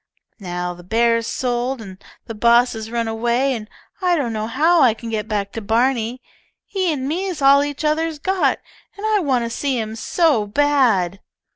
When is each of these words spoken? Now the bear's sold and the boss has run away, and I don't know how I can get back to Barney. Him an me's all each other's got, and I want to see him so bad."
Now 0.39 0.73
the 0.73 0.81
bear's 0.83 1.27
sold 1.27 1.79
and 1.79 2.03
the 2.25 2.33
boss 2.33 2.73
has 2.73 2.89
run 2.89 3.07
away, 3.07 3.53
and 3.53 3.69
I 4.01 4.15
don't 4.15 4.33
know 4.33 4.47
how 4.47 4.81
I 4.81 4.95
can 4.95 5.11
get 5.11 5.27
back 5.27 5.51
to 5.51 5.61
Barney. 5.61 6.23
Him 6.65 7.01
an 7.01 7.07
me's 7.07 7.39
all 7.39 7.63
each 7.63 7.85
other's 7.85 8.17
got, 8.17 8.57
and 8.97 9.05
I 9.05 9.19
want 9.19 9.45
to 9.45 9.49
see 9.51 9.77
him 9.79 9.95
so 9.95 10.47
bad." 10.47 11.19